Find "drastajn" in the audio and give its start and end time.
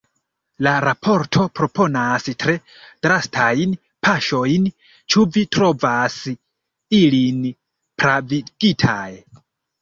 3.07-3.75